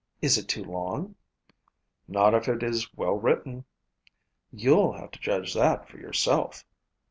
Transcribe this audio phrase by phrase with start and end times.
[0.19, 1.13] Is it too long?"
[2.07, 3.65] "Not if it is well written."
[4.51, 6.65] "You'll have to judge that for yourself."